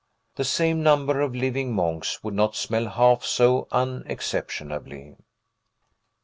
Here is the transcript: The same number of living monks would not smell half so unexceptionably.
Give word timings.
The 0.35 0.43
same 0.43 0.81
number 0.81 1.21
of 1.21 1.35
living 1.35 1.73
monks 1.75 2.23
would 2.23 2.33
not 2.33 2.55
smell 2.55 2.87
half 2.89 3.23
so 3.23 3.67
unexceptionably. 3.71 5.17